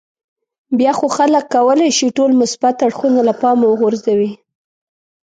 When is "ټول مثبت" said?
2.17-2.75